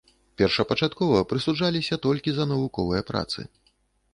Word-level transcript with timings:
Першапачаткова 0.41 1.19
прысуджаліся 1.33 1.99
толькі 2.07 2.29
за 2.39 2.49
навуковыя 2.53 3.07
працы. 3.11 3.39